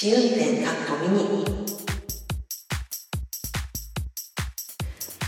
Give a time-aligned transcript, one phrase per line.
[0.00, 1.44] 試運転かっこミニ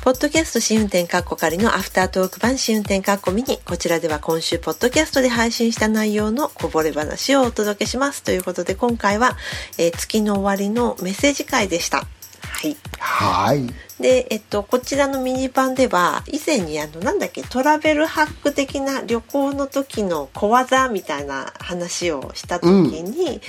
[0.00, 3.58] ポッドキャスト試運転かっこ仮のアフタートーク版試運転かっこミニ。
[3.64, 8.22] こちらでは今週ポッドキャストで配信した内容のこぼれ話をお届けします。
[8.22, 9.36] ということで今回は、
[9.76, 12.06] えー、月の終わりのメッセージ会でした。
[12.40, 12.76] はい。
[12.98, 13.66] はい。
[14.02, 23.40] で、えっと、こちらのミニ版では以前にあのなんだっけトラベルハック的な旅行の時の小技みたいな話をした時に、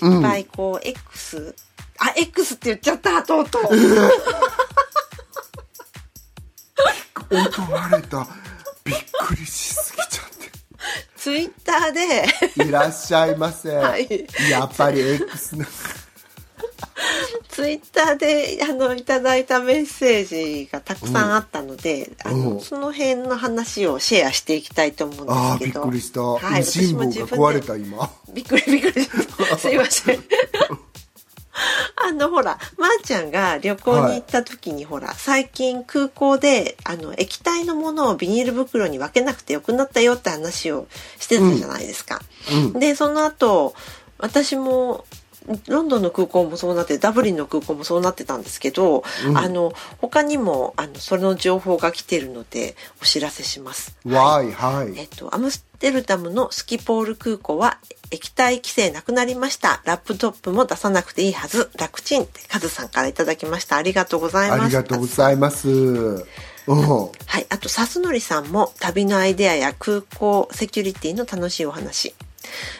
[0.00, 1.54] うん、いっぱいこう X、うん、
[1.98, 3.62] あ X って言っちゃったとうとう。
[7.32, 8.26] 怒られた。
[8.84, 10.50] びっくりしすぎちゃって。
[11.16, 12.64] ツイッターで。
[12.68, 15.64] いらっしゃいませ、 はい、やっぱり X な
[17.62, 25.82] ツイッターであのいただいたメッセージがたくさんあったので、うん、あのその辺の話をシェアしていきたいと思うんですけど。
[25.82, 28.10] あびっくりした、はい、辛抱が壊れた今。
[28.34, 29.04] びっくりびっくり
[29.58, 30.18] すいません。
[32.04, 40.88] あのほらまー、あ、ちゃんが旅行に行った時に、はい、ほら最近空港であの液体のものをビニール袋に分けなくてよくなったよって話を
[41.20, 42.22] してたじゃないですか。
[42.74, 43.74] うん、でその後
[44.18, 45.04] 私も
[45.68, 53.96] ロンドンの空港もそうなってダブリンの空港もそうなってたんですけど、うん、あの他にもあのその情報が来てるのでお知らせします。
[54.04, 57.78] はい、はい、えっとアムステルダムのスキポール空港は
[58.10, 59.82] 液体規制なくなりました。
[59.84, 61.70] ラップトップも出さなくていいはず。
[61.78, 63.76] 楽ちんってカズさんからいただきました。
[63.76, 64.62] ありがとうございます。
[64.62, 66.24] ありがとうございます。
[66.66, 72.14] はい、あと、さすのりさんも旅のアイデアや空港セキュリティの楽しいお話。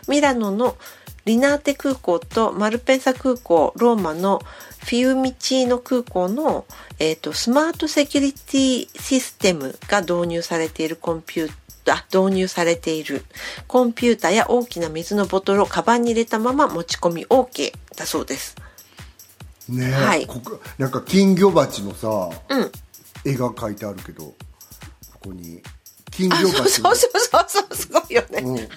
[0.07, 0.77] ミラノの
[1.25, 4.41] リナーテ空港とマルペンサ空港、ローマの
[4.81, 6.65] フィウミチーノ空港の、
[6.99, 11.53] えーと、スマートセキュリティシステムが導入されているコンピュー
[11.85, 13.25] ター、導入されている。
[13.69, 18.57] コンピューターや大きな水のボトルをカバンに入れたまま持ち込み OK だそうです。
[19.69, 20.27] ねはい、
[20.79, 22.73] なんか金魚鉢のさ、うん、
[23.25, 24.35] 絵が描いてあるけどこ
[25.21, 25.63] こに
[26.11, 28.69] 金魚鉢そうそうそうそうすごいよね、うん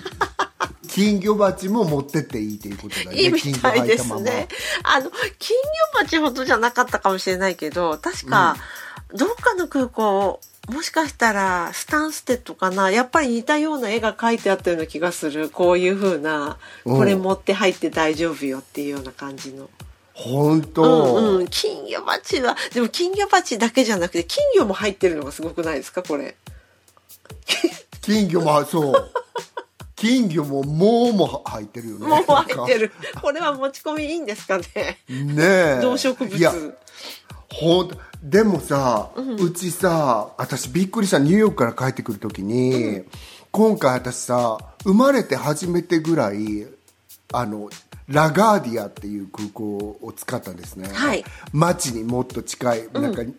[0.87, 3.17] 金魚鉢も持ってっていいということだね。
[3.17, 4.47] いいみたいですね。
[4.83, 5.57] あの、金
[5.93, 8.55] 魚鉢ほどじゃなかったかもしれないけど、確か、
[9.13, 10.39] どっかの空港、
[10.69, 12.89] もしかしたらスタンステッドかな。
[12.89, 15.49] やっぱり似たような絵が描いてあったような気がする。
[15.49, 19.69] こういう風なこれ持って入って大丈夫よっていうような感じの。
[20.13, 26.01] 本当、うんうん、金魚鉢はでも金魚鉢だけじゃなくて金魚も入ってるのがすごくないですか？
[26.01, 26.35] これ。
[28.01, 29.11] 金魚もそう
[30.05, 32.05] 金魚ももうも入ってるよね。
[32.05, 32.91] もう入ってる。
[33.19, 34.66] これは持ち込みいいんですかね？
[35.09, 35.79] ねえ。
[35.81, 36.38] 動植物。
[36.38, 36.53] いや、
[37.51, 43.05] ほんでもさ、うん、うちさ、私びっくりしたニューヨークから帰ってくるときに、うん、
[43.51, 46.67] 今回私さ、生まれて初めてぐらい、
[47.33, 47.71] あの、
[48.07, 50.88] ラガーディアっていう空港を使ったんですね。
[50.94, 51.25] はい。
[51.51, 53.35] 街にもっと近い、なんか、うん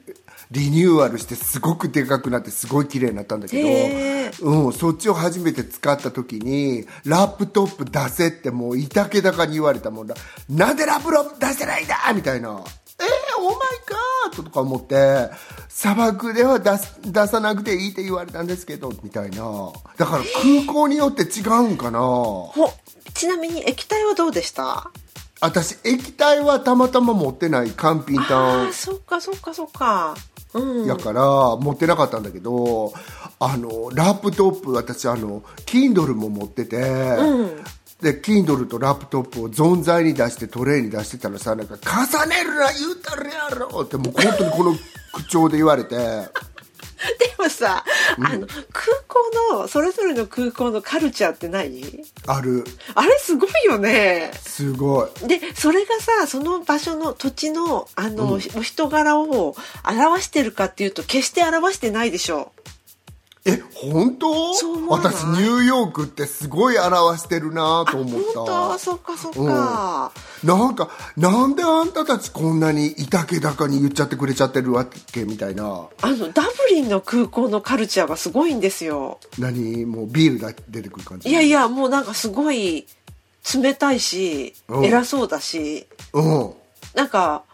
[0.50, 10.14] リニューアルしてすごくでかくなってすごい綺麗になったんだけど、うん、そっちを初めて使った時にラップトップ出せってもういたけだかに言われたもんだ。
[10.48, 12.48] なんでラップトップ出せないんだみたいな。
[12.98, 13.54] えー、オーマイ
[14.30, 15.28] ガーとか思って
[15.68, 19.70] 砂漠では出す出さなくていいって言われたんですけどみたいな。
[19.98, 20.22] だから
[20.64, 22.00] 空港によって違うんかな。
[23.14, 24.90] ちなみに液体はどうでした？
[25.40, 30.16] 私液体はたまたま持ってない乾品炭あそっかそっかそっか。
[30.86, 32.92] やから持ってなかったんだけど
[33.38, 37.56] あのラップトップ私あの Kindle も持ってて、うん、
[38.00, 44.74] で Kindle とラップトップを存在に出してトレイに出してたらさなんか「重ねるな言うたるやろ」ってもう本当にこの
[45.12, 45.96] 口調で言われて。
[47.18, 47.84] でもさ、
[48.18, 52.04] うん、あの空港のそれぞれの空港のカルチャーって何？
[52.26, 52.64] ある。
[52.94, 54.32] あれすごいよね。
[54.40, 55.28] すごい。
[55.28, 62.52] でそれがさその場所の土地のあの、うん、人柄を表してるかっていうと決して表してないでしょ
[63.48, 64.26] え本当？
[64.88, 68.40] 私ニューヨークってすごい表してるなと思った。
[68.40, 68.78] 本当？
[68.78, 70.12] そっかそっか、
[70.42, 75.88] うん、なんかなんであんたたちこんなにいたけだかに言っちゃってくれちゃってるわけみたいな。
[76.02, 79.20] あのダブリンの空港のカルチャーがすごいんですよ。
[79.38, 79.86] 何？
[79.86, 81.28] もうビールが出てくる感じ？
[81.28, 82.86] いやいやもうなんかすごい
[83.54, 86.52] 冷たいし、うん、偉そうだし、うん、
[86.96, 87.44] なんか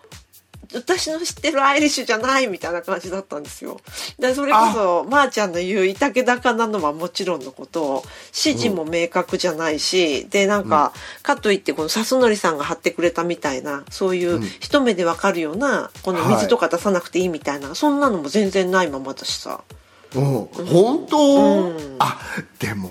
[0.74, 3.80] 私の知ってるアイリッシュじゃないみたいな感じだったんですよ。
[4.19, 19.62] でそれこそまー、あ、ちゃんの言ういたけ高なのはもちろんのこと指示も明確じゃないし、うん、でなんか、うん、かといってこの笹則さんが貼ってくれたみたいなそういう一目でわかるようなこの水とか出さなくていいみたいな、はい、そんなのも全然ないままだしさ。
[20.14, 22.20] うん、本当、うん、あ
[22.58, 22.90] でも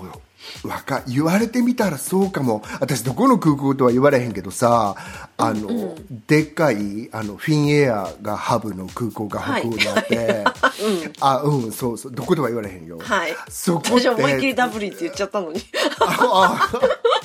[0.64, 2.62] わか言われてみたらそうかも。
[2.80, 4.94] 私どこの空港とは言われへんけどさ
[5.36, 5.96] あの、
[6.26, 10.44] でっかいあのフィンエアがハブの空港が北欧にあって、
[11.20, 12.12] あ うんそうそう。
[12.12, 13.34] どこでは言われへんよ、はい。
[13.48, 15.60] そこ私思いっきりダブリンって言っちゃったのに。
[16.00, 17.21] ああ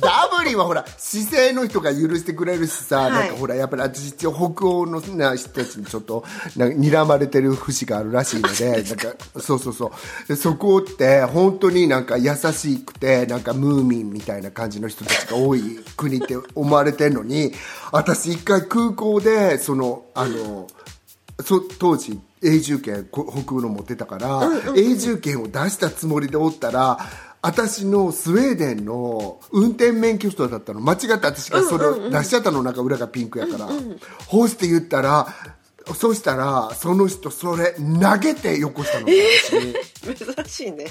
[0.00, 3.12] ダブリンはほら姿勢の人が許してくれるしさ、はい。
[3.12, 6.24] なんかほらやっぱり私一応北欧のな人たちにちょっと
[6.56, 10.28] なんか睨まれてる節があるらしいので なんかそうそうそう。
[10.28, 17.52] でそこって本当になんか優しくてなんかムーミンみたいな感じの人たちが多い国って思われてるのに
[17.92, 20.66] 私一回空港でそのあの
[21.44, 24.40] そ当時永住権こ北欧の持ってたから、
[24.74, 26.98] 永住権を出したつもりでおったら
[27.42, 30.80] 私のスウェーデンの運転免許証だったの。
[30.80, 33.68] 間違って私がそれを出しちゃったのなんか裏がピンクやから、
[34.26, 35.26] ほうして言ったら
[35.94, 39.74] そしたらその人それ投げてよこしたの、私に
[40.14, 40.86] 珍しいね。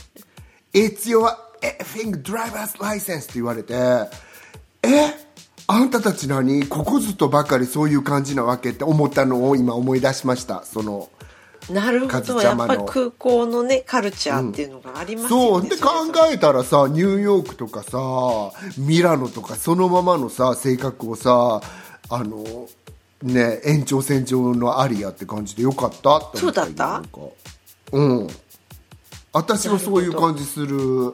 [0.73, 4.09] It's your effing driver's license って言われてえ
[5.67, 10.63] あんたたち何ここずとばかりそういう感じなわけって思ったのを今思い出しました。
[10.63, 11.09] その
[11.69, 12.41] なるほど。
[12.41, 15.77] やっぱり空港のねカルチャーっていうのがありますよね、そう。
[15.77, 15.89] で考
[16.31, 17.97] えたらさニューヨークとかさ
[18.77, 21.61] ミラノとかそのままのさ性格をさ
[22.09, 22.67] あの
[23.21, 26.17] ね延長線上のアリアって感じでよかった？
[26.17, 26.87] って思そうだった？
[26.87, 27.19] なんか。
[27.91, 28.27] うん。
[29.31, 30.75] 私はそういう感じする。
[30.75, 31.13] うん、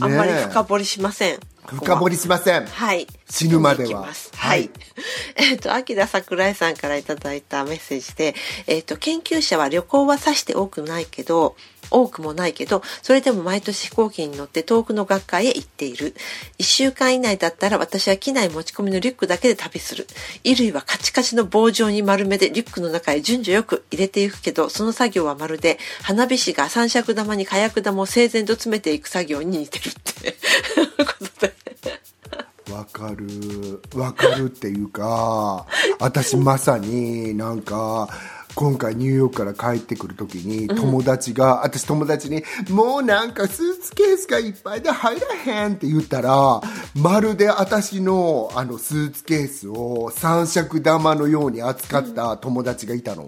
[0.00, 3.06] あんまり深掘りしません深掘りしませんはい。
[3.28, 4.70] 死ぬまでは次に行きますはい。
[5.36, 8.34] えっ、と、秋田桜井さんからいただいたメッセージで、
[8.66, 11.56] えっ、と、研究者は旅行はさして多くないけど、
[11.90, 16.14] 多くもないけど、それでも毎年飛行機に乗って遠くの学会へ行っている。
[16.58, 20.06] 一週間以内だったら私は機内持ち込みのリュックだけで旅する。
[20.44, 30.36] 衣類はカチカチの棒状に丸めでリュックの中へ順序よく入れていくけど、その作業はまるで花火師が三尺玉に火薬玉を整然と詰めていく作業に似てるって。
[31.04, 31.54] ことで。
[32.72, 35.66] わかるわかるっていうか
[35.98, 38.08] 私まさになんか
[38.54, 46.60] 今回ニューヨークから帰ってくる時に友達が、私友達に「もうなんかスーツケースがいっぱいで入らへん」って言ったら
[46.94, 53.26] まるで私のあのスーツケースを三尺玉のように扱った友達がいたの、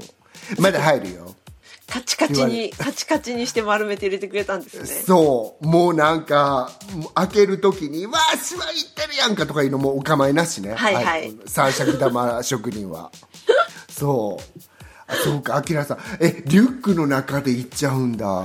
[0.59, 1.35] まだ入るよ。
[1.93, 4.87] カチカチに、カチカチにして丸めて入れてくれたんですね。
[5.07, 5.67] そう。
[5.67, 6.73] もうなんか
[7.15, 10.75] 開ける時に「わあしわいってるやんか」とかいうのもお構いなしね。
[10.75, 11.35] はいはい。
[11.47, 13.11] 三尺玉職人は。
[13.91, 14.61] そう。
[14.61, 14.72] あ
[15.13, 18.45] そうかあきらさんえリュックの中で行っちゃうんだ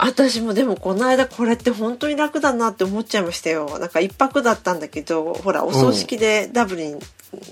[0.00, 3.80] 私もでもこの間これって本当に楽だなって思っちゃいましたよ。
[3.80, 7.00] なんか一泊だったんだけど、ほら、お葬式でダブリン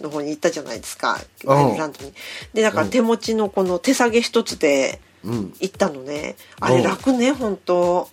[0.01, 1.19] の方に行ったじゃないですか。
[1.45, 2.15] うんアイルランドに。
[2.55, 6.37] で、だから手持ちのこの手提げ一つで行ったのね。
[6.61, 8.09] あれ楽ね、本当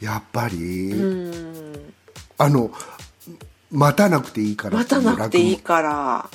[0.00, 0.90] やっぱり？
[0.90, 1.94] うん。
[2.38, 2.72] あの
[3.70, 6.30] 待たなくていいから待たなくていい楽から。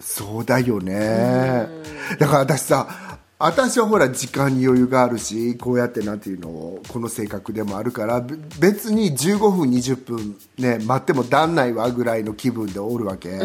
[0.00, 1.68] そうだよね。
[2.18, 3.08] だから私さ
[3.40, 13.38] 私はほら時間に余裕があるしこうやってなんていうのこの性格でもあるからべ別に15分20分ね待っても旦那はぐらいの気分でおるわけ、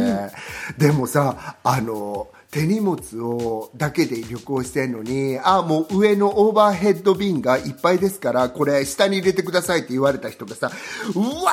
[0.79, 10.71] でもさあの手荷物をだけで旅行してんのにあもう上のオーバーヘッド便がいっぱいですからこれ下に入れてくださいって言われた人がさ
[11.15, 11.51] うわ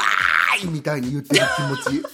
[0.62, 2.05] ーいみたいに言ってる気持ち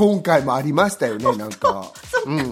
[0.00, 1.92] 今回もありましたよねなんか。
[2.24, 2.50] うん。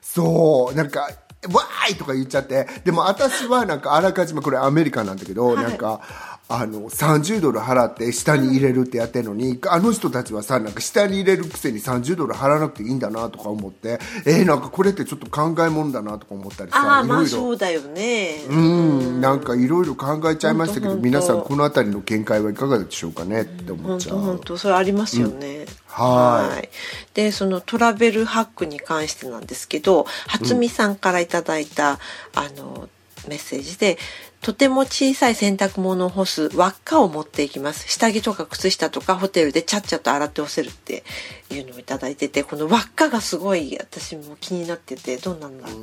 [0.00, 1.00] そうなんか
[1.50, 2.68] 「わーい!」とか言っちゃって。
[2.84, 18.44] でも私はなんかあらかじめこれアメリカなんだけど、なんかあの30ドル払って下に入れるってやってるのに、あの人たちはさなんか下に入れるくせに30ドル払わなくていいんだなとか思ってえー、なんかこれってちょっと考えもんだなとか思ったりああ、まあさいろいろそうだよね。
[18.48, 24.16] うんなんかいろいろ考えちゃいましたけど皆さんこの辺りの見解はいかがでしょうかねって思っ本ちゃう。
[24.16, 25.64] 当本当それありますよね。
[25.86, 26.68] はい
[27.14, 32.00] でそのトラベルハックに関してなんですけど初見さんからいただいた、
[32.34, 32.88] あの
[33.28, 33.98] メッセージで。
[34.40, 37.88] とても小さい洗濯物を干す輪っかを持っていきます。
[37.88, 41.02] 下着とか靴下とかホテルでちゃっちゃと洗って干せるって
[41.50, 45.74] いうのをいただいてて、この輪っかがすごい私も気になってて、どんなのなや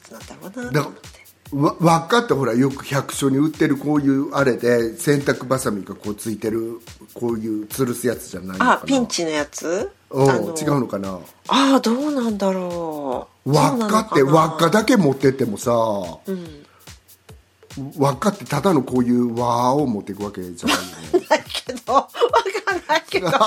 [0.00, 1.24] つなんだろうなと思って。
[1.52, 6.80] わ輪っかってほらよく百姓に売ってるこういうあれで洗濯ばさみがこうついてる
[7.12, 9.92] こういう吊るすやつじゃないあ、ピンチのやつ？
[10.10, 13.52] うんあの違うのかなああ、どうなんだろう。
[13.52, 15.72] 輪っかって輪っかだけ持ってってもさ、
[16.26, 16.63] うん。
[17.96, 20.82] 輪っかってただのこういう輪を持っていくわけじゃないよ
[21.20, 21.26] ね。
[21.28, 23.30] だけど、わかんないけど。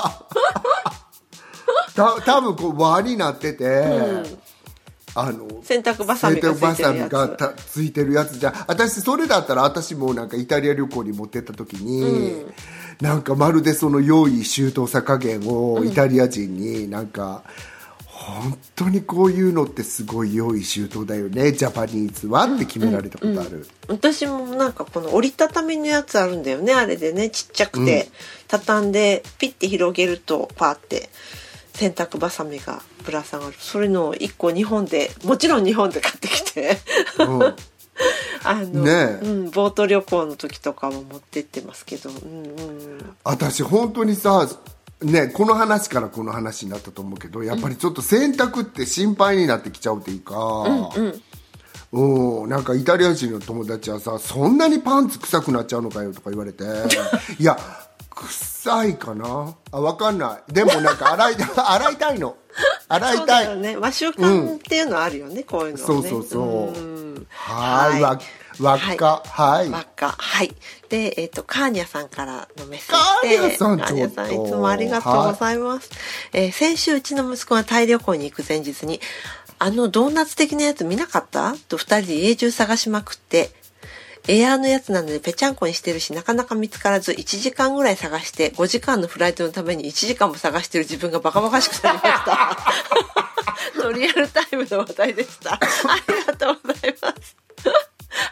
[1.94, 3.84] た多分こう輪になってて、
[5.14, 6.40] あの洗濯バサミ
[7.08, 8.38] がついてるやつ。
[8.38, 12.44] じゃん私それだったら私もなんかイタリア旅行に持ってった時に、
[13.00, 17.42] なんかまるでその用意周到さ加減をイタリア人になんか、
[18.28, 21.52] 本当にこういうのってすごい用意周到だよね。
[21.52, 27.30] ジャパニーズはって決められたことある、私もなんかこの折りたたみのやつあるんだよねあれでね。
[27.30, 28.08] ちっちゃくて、
[28.46, 31.08] 畳んでピッて広げるとパーって
[31.74, 33.54] 洗濯バサミがぶら下がる。
[33.58, 36.78] それの1個日本でもちろん日本で買ってきて。
[37.18, 37.54] うん。
[38.44, 39.26] あの、ねえ。
[39.26, 44.48] うん、ボート旅行の時とかも持ってってますけど、うんうんうん、私本当にさ
[45.02, 50.90] ねこの話からこの話になったと思うけどやっぱりちょっと洗濯って心配になってきちゃうっていうか、
[51.92, 56.64] うん、なんかイタリア人の友達はさそんなにパンツ臭くなっちゃうのかよとか言われて
[57.38, 57.58] いや
[58.18, 59.54] 臭いかな？
[59.70, 60.52] あ分かんない。
[60.52, 62.36] でもなんか洗い 洗いたいの。
[62.88, 63.44] 洗そいうたい。
[63.44, 63.76] だよね。
[63.76, 65.94] 和習慣っていうのはあるよね、こういうのはね。
[65.94, 66.78] そうそうそう。
[66.78, 67.26] うん。
[67.30, 68.18] はいわ
[68.60, 69.22] 輪っか。
[69.24, 70.14] はい、輪っか。
[70.18, 70.54] はい
[70.88, 75.90] でえっ、とカーニャさんからのメッセカージでカーニャさんいつもありがとうございます、
[76.32, 79.00] えー先週うちの息子がタイ旅行に行く前日に
[79.58, 81.54] あのドーナツ的なやつ見なかった？
[81.68, 83.50] と二人で家中探しまくって
[84.28, 92.56] エアーのやつなのでぺちゃんこにしてるしなかなか見つからず1時間ぐらい探して5時間のフライトのために1時間も探してる自分がバカバカしくなりました。
[93.82, 95.54] のリアルタイムの話題でした。
[95.54, 95.60] あ
[96.08, 97.36] りがとうございます。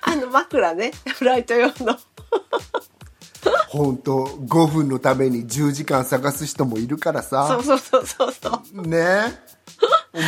[0.02, 1.98] あの枕ね、フライト用の。
[3.68, 8.82] 本当5分のために10時間探す人もいるからさそうそうそうそうそう。
[8.88, 9.55] ね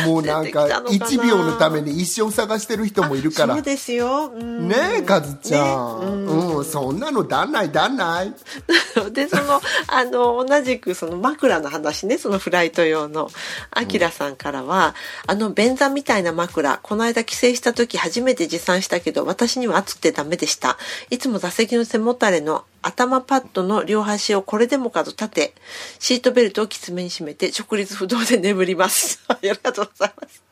[0.05, 1.05] もうなんか出てきたのかな。
[1.07, 3.55] 1秒のために一生探してる人もいるから。
[3.55, 4.31] そうですよ。
[4.33, 4.67] うん。
[4.67, 6.31] ねえカズちゃん、ね。
[6.31, 8.33] うん、そんなのだんないだんない。
[9.11, 12.17] でそのあの同じくその枕の話ね。
[12.17, 13.29] そのフライト用の。
[13.71, 14.95] あきらさんからは、
[15.27, 16.79] あの便座みたいな枕。
[16.81, 20.77] この間帰省した時初めて持参したけど私には熱くてダメでした。
[21.09, 25.53] いつも座席の背もたれの頭パッドの両端をこれでもかと立て
[25.99, 29.21] シートベルトをきつめに締めて直立不動で眠ります。
[29.27, 30.43] ありがとうございます。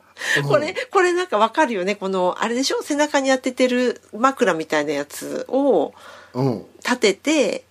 [0.48, 1.94] これ、これなんかわかるよね？
[1.94, 2.82] この、あれでしょ？
[2.82, 5.94] 背中に当ててる枕みたいなやつを
[6.34, 6.66] うん。
[6.84, 7.64] 立てて、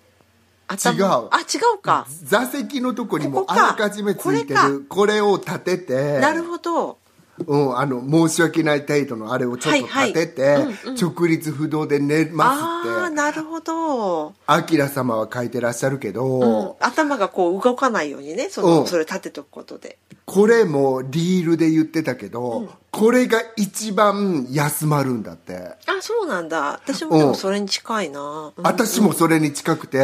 [0.68, 1.04] 頭違う。
[1.32, 2.08] あ、違うか。
[2.24, 6.20] 座席のとこにもあらかじめついてこれるこれを立てて。
[6.20, 6.98] なるほど。
[7.46, 10.74] うん、あの申し訳ない程度のあれをちょっと立てて、はいはい。
[10.86, 14.34] うん直立不動で寝ますああ、ってなるほど。
[14.48, 18.88] アキラ様は書いてらっしゃるけど、うん、頭がこう動かないようにね、その、うん。
[18.88, 19.98] それ立てとくことで。
[20.26, 26.74] これもリールで言ってたけど、これが一番休まるんだって、あ、そうなんだ。
[26.84, 28.54] 私もでもそれに近いな。
[28.56, 28.64] うん。
[28.64, 30.00] 私もそれに近くて、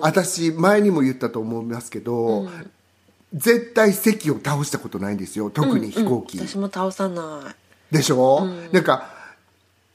[0.00, 2.48] 私前にも言ったと思いますけど、
[3.32, 5.50] 絶対席を倒したことないんですよ。
[5.50, 7.54] 特に飛行機、私も倒さな
[7.92, 7.94] い。
[7.94, 9.10] でしょ、なんか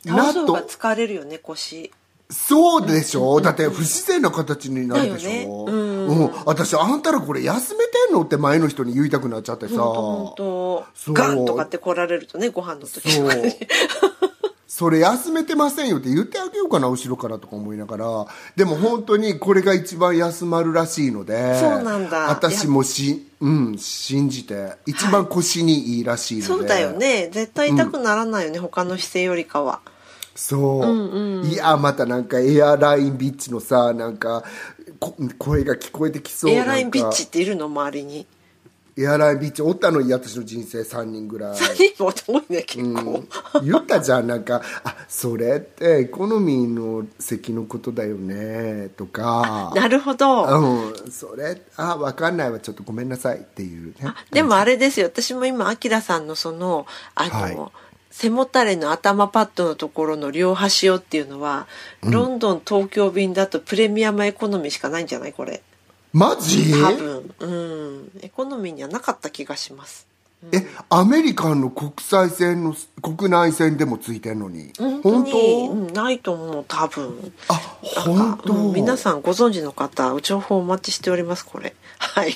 [0.06, 1.92] 倒す方がと疲れるよね、腰。
[2.30, 6.16] そうでしょ、だって不自然な形になるでしょ、だよね。
[6.16, 6.32] うん。
[6.46, 8.24] 私あんたらこれ休めてんの？
[8.24, 9.76] って前の人に言いたくなっちゃってさ。
[9.76, 13.54] ガンとかって来られるとね、ご飯の時とかに。
[14.78, 18.28] それ休めてませんよって言ってあげようかな後ろからとか思いながら。
[18.58, 22.30] でも本当にこれが一番休まるらしいのでそうなんだ。
[22.30, 24.74] 私もし、うん、信じて。
[24.86, 27.30] 一番腰にいいらしいので、そうだよね。
[27.32, 29.80] 絶対痛くならないよね、他の姿勢よりかは。
[30.36, 34.44] そう、いやまたなんかエアラインビッチのさなんか
[35.00, 36.52] こ声が聞こえてきそう。
[36.52, 37.68] エアラインビッチっているの？
[37.68, 38.28] 周りに。
[38.98, 41.58] エアラインビッチおったのに私の人生3人ぐらい。
[41.58, 43.24] 3人も多いね、結構。
[43.62, 49.74] 言ったじゃんなんかあそれってエコノミーの席のことだよねとか。
[49.76, 50.46] なるほど。
[50.46, 54.14] うんそれあ分かんないわちょっとごめんなさいっていうね。
[54.32, 55.08] でもあれですよ。
[55.08, 56.86] 私も今アキラさんのその
[57.16, 57.58] あの、はい。
[58.12, 61.68] 背もたれの頭パッドのところの両端をっていうのは、
[62.02, 65.62] ロンドン東京便だとプレミアムエコノミーしかないんじゃないこれ
[66.16, 66.72] マジ？
[66.72, 67.36] 多分。
[67.40, 68.12] うん。
[68.22, 70.08] エコノミーにはなかった気がします。
[70.54, 74.72] えアメリカンの国際線の国内線でもついてんのに？
[74.78, 75.68] 本当に？
[75.68, 77.34] うん、ないと思う多分。
[77.50, 81.76] あ本当、うん皆さんご存知の方情報お待ちしておりますこれ。
[81.98, 82.32] はい。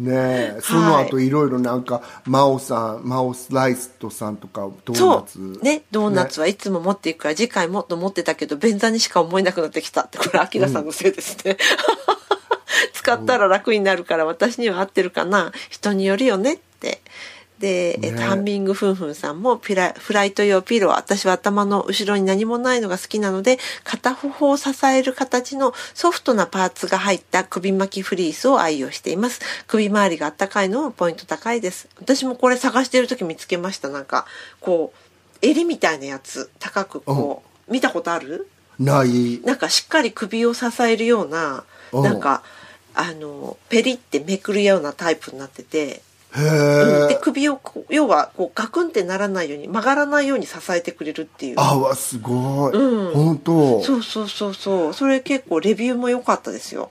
[0.00, 5.40] ねえその後いろいろなんかマオさんマオスライストさんとかドーそナツ。
[5.40, 5.58] う。
[5.62, 11.56] ねドーナツはいつも持っていくから次回もっと持ってたけど便座にしか思えなくなってきたってこれアキラさんのせいですね、
[13.06, 15.52] 使ったら楽になるから私には合ってるかな。
[15.70, 17.00] 人によるよねって。
[17.60, 29.40] で、えっハンミングフンフンさんもピラフライト用ピロー私は頭の後ろに何もないのが好きなので片方を支える形のソフトなパーツが入った首巻きフリースを愛用しています。
[29.68, 31.88] 首周りがあったかいのもポイント高いです。
[31.98, 33.88] 私もこれ探してる時見つけました。
[33.88, 34.26] なんか
[34.60, 38.48] こう襟みたいなやつ高くこう見たことある？
[38.78, 39.40] ない。
[39.44, 42.02] なんかしっかり首を支えるようなうん。
[42.02, 42.42] なんか
[42.96, 46.02] あのペリってめくるようなタイプになってて。
[46.36, 46.40] へ
[47.08, 51.54] でえ首をこう要はこうガクンってならないように曲がらないように支えてくれるっていう。
[51.56, 53.14] あわすごい、うん。
[53.14, 53.82] 本当。
[53.82, 54.92] そうそうそうそう。
[54.92, 56.90] それ結構レビューも良かったですよ。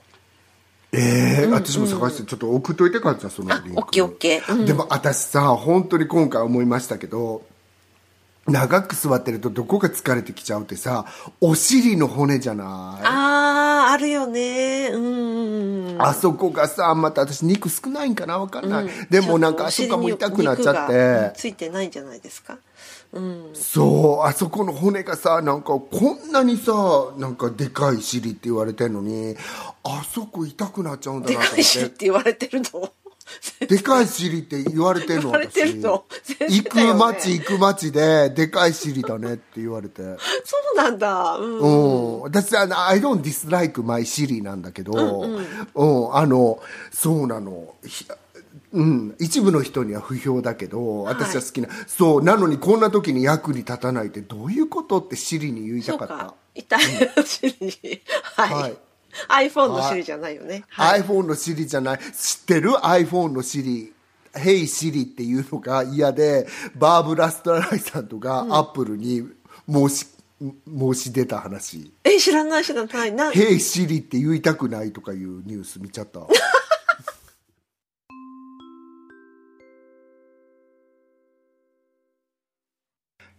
[0.92, 3.80] ええうん私も探してちょっと送っといてかじゃあそのリンク。
[3.80, 4.66] オッケーオッケー、うん。
[4.66, 7.42] でも私さ本当に今回思いましたけど
[8.46, 11.04] 長く座ってるとどこが疲れてきちゃうってさ
[11.40, 13.04] お尻の骨じゃない？
[13.04, 13.55] あー
[13.96, 14.90] あるよね。
[14.92, 15.96] うん。
[15.98, 18.90] あそこがさまた私肉少ないんかなわかんない、うん。
[19.08, 21.32] でもなんかあそこも痛くなっちゃって。
[21.34, 22.58] ついてないんじゃないですか？
[23.14, 23.50] うん。
[23.54, 26.72] そうあそこの骨がさなんかこんなにさ
[27.16, 29.34] なんかでかい尻って言われてんのに
[29.82, 32.92] あそこ痛くなっちゃうんだでなと思っかいしってて言われてるの？
[33.68, 36.04] でかい尻って言われてんの言われてるの。
[36.08, 36.34] 私。
[36.34, 40.02] 先生行く町行く町ででかい尻だねって言われて。
[40.02, 41.36] そうなんだ。
[41.36, 41.58] うん。
[41.58, 41.66] う
[42.18, 44.92] ん、私あの「I don't dislike my Siri」なんだけど、
[45.22, 46.60] うんあの
[46.92, 47.74] そうなの。
[47.84, 48.06] ひ
[48.72, 56.34] うん、一部の人には不評だけど私は好きな、そうなのにこんな時に役に立たないってどういうことってシリに言いたかった。
[56.54, 56.80] 痛い
[57.24, 58.02] シリ
[58.34, 58.76] はい、はい
[59.28, 61.02] iPhone のシリじゃないよね、はい。
[61.02, 61.98] iPhone のシリじゃない。
[61.98, 63.92] 知ってる？iPhone のシリ
[64.36, 69.26] 「Hey Siri」っていうのが嫌でバーブラ・ストライさんとか、アップルに
[69.68, 70.06] 申し
[70.38, 71.92] 申し出た話。
[72.04, 76.20] え知らない知らない「な Hey Siri」って言いたくないとかいうニュース見ちゃった。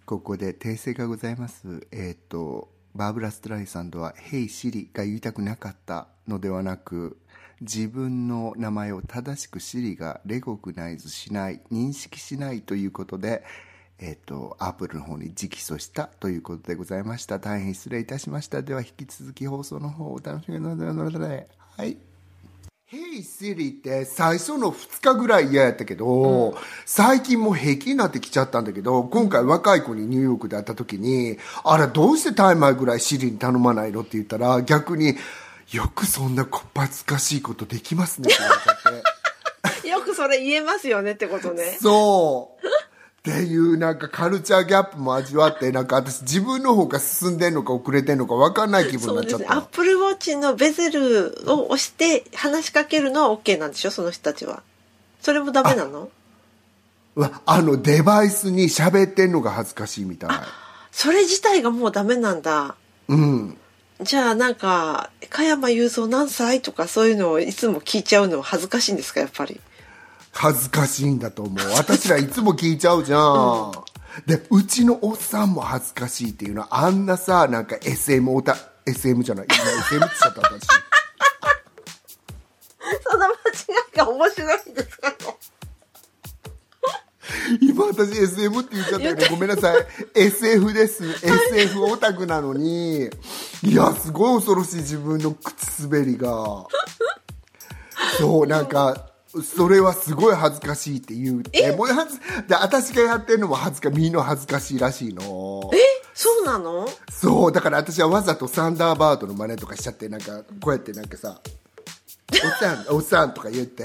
[0.06, 1.86] ここで訂正がございます。
[1.92, 7.18] えっ、とバーブラ・ストライサンドは「ヘイシリ」が言いたくなかったのではなく
[7.62, 13.44] 自分の名前を正しくシリがレコグナイズしない認識しないということで
[14.00, 17.40] えっ、とアップルの方に直訴したということでございました。
[17.40, 18.62] 大変失礼いたしました。
[18.62, 21.48] では引き続き放送の方をお楽しみください。
[21.78, 21.98] はい
[22.90, 35.18] 「Hey Siri」って最初の2日ぐらい嫌やったけど、最近もう平気になってきちゃったんだけど今回若い子にニューヨークで会った時に「あらどうしてタイマーぐらい Siri に頼まないの?」って言ったら逆に
[35.74, 39.88] 「よくそんなこっぱずかしいことできますね」って言われちゃって。
[39.90, 42.68] よくそれ言えますよねってことねそう
[43.32, 49.44] っていうなんかカルチャーギャップも味わってなんか私自分の方が進んでんのか遅れてんのか分かんない気分になっちゃった。
[49.44, 49.50] です。
[49.50, 53.92] ねアップルウォッチのベゼルを押して話しかけるのは OK なんでしょ？
[53.92, 54.64] その人たちは。
[55.22, 56.10] それもダメなの？
[57.46, 60.30] あのデバイスに喋ってんのが恥ずかしいみたい。
[60.92, 62.76] それ自体がもうダメなんだ。
[63.08, 63.58] うん。
[64.02, 69.20] じゃあなんか「加山雄三何歳?」とかそういうのをいつも聞いちゃうのは恥ずかしいんですか？
[69.20, 69.60] やっぱり
[70.40, 71.56] 恥ずかしいんだと思う。
[71.76, 73.72] 私らいつも聞いちゃうじゃん、
[74.28, 79.48] でうちのおっさんも恥ずかしいっていうのはあんなさなんか SM おた SM じゃない。
[79.48, 80.68] 今 SM って言っちゃった私。
[83.04, 83.34] その間違
[83.94, 85.14] いが面白いんですか
[87.62, 89.28] 今私 SM って言っちゃったよね。
[89.30, 89.86] ごめんなさい。
[90.14, 91.04] SF です。
[91.04, 93.10] SF オタクなのに。
[93.64, 96.68] いやすごい恐ろしい自分の靴滑りが。
[98.20, 101.72] そうなんかそれはすごい恥ずかしいって言うて。
[101.74, 105.70] もう恥ずで私がやってるのも恥ずかみんな恥ずかしいらしいの。
[105.74, 105.78] え？
[106.14, 106.88] そうなの？
[107.12, 111.40] そうだから私はわざとサンダーバードの真似とかしちゃってなんかこうやってなんかさ
[112.34, 113.84] 「おっさん おっさん」とか言って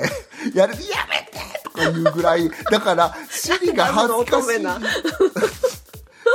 [0.54, 4.56] やると「やめて!」とか言うぐらいだから尻が恥ずかしい。
[4.56, 4.80] 乙女な。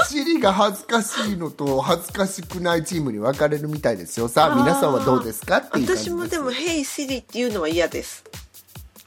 [0.10, 4.28] 尻が恥ずかしいのと恥ずかしくないチームに分かれるみたいですよ。
[4.28, 5.58] さあ皆さんはどうですか？
[5.58, 8.24] っていう感じ私もでも「ヘイ Siri」っていうのは嫌です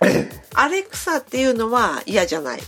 [0.55, 2.61] アレクサっていうのは嫌じゃない。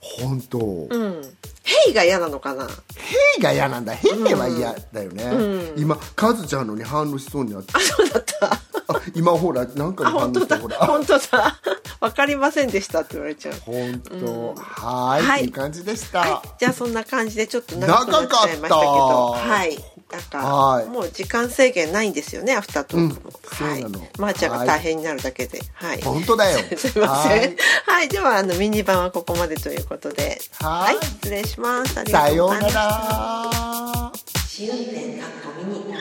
[0.00, 1.22] 本当、うん
[1.62, 2.66] 「ヘイ」が嫌なのかな。
[2.96, 3.94] ヘイが嫌なんだ。
[3.94, 7.72] ヘイは嫌だよね、今カズちゃんのに反応しそうになって。
[7.74, 8.46] あそうだった。
[8.46, 8.60] あ
[9.14, 10.82] 今ほらなんかあに反応してほら。
[10.82, 11.60] あ本当だ。
[12.00, 13.54] わかりませんでしたって言われちゃう。
[13.64, 15.44] 本当、はーい、はい。
[15.44, 18.70] いう感じでした、はい、じゃあそんな感じでちょっと長くなっちゃいましたけど。
[18.70, 19.48] 長かった。
[19.48, 20.86] はいなんかはい。
[20.86, 23.66] もう時間制限ないんですよねアフタートークも、うん。
[23.66, 23.82] はい。
[24.18, 25.58] まー、ちゃんが大変になるだけで。
[25.72, 26.58] はい、本当だよ。
[26.76, 27.56] すいません。
[27.86, 28.06] ははい。
[28.06, 30.38] いではあのミニ版はここまでということで。
[30.60, 30.96] はい。
[31.04, 31.98] 失礼します。
[31.98, 34.42] ありがさようなとうございますら。
[34.48, 35.94] 試運転かっこミニ